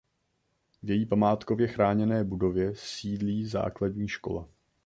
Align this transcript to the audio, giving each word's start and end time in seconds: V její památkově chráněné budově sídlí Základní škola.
V 0.83 0.89
její 0.89 1.05
památkově 1.05 1.67
chráněné 1.67 2.23
budově 2.23 2.71
sídlí 2.75 3.45
Základní 3.47 4.07
škola. 4.07 4.47